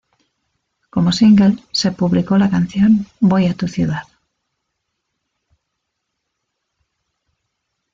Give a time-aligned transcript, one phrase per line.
[0.89, 4.01] Como single se publicó la canción "Voy a tu ciudad".